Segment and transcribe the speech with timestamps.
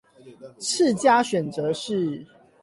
[0.57, 2.25] 次佳選擇是